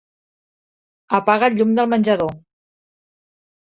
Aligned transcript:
Apaga 1.19 1.49
el 1.51 1.59
llum 1.59 1.75
del 1.81 1.91
menjador. 1.93 2.33